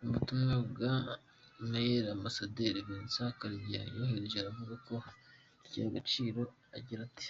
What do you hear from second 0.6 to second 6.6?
bwa email Ambassadeur Vincent Karega yohereje aravuga ku kigega Agaciro